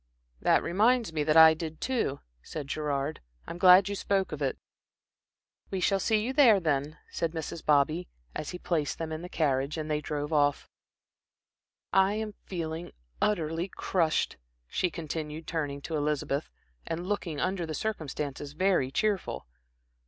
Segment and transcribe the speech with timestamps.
[0.41, 3.21] "That reminds me that I did too," said Gerard.
[3.45, 4.57] "I'm glad you spoke of it."
[5.69, 7.63] "We shall see you there, then," said Mrs.
[7.63, 10.67] Bobby, as he placed them in the carriage, and they drove off.
[11.93, 14.37] "I am feeling utterly crushed,"
[14.67, 16.49] she continued, turning to Elizabeth,
[16.87, 19.45] and looking under the circumstances, very cheerful.